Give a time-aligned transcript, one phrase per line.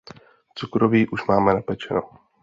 [0.57, 2.01] Cukroví už máme napečeno.